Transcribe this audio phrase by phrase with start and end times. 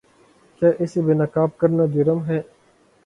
[0.57, 2.39] کیا اسے بے نقاب کرنا جرم ہے؟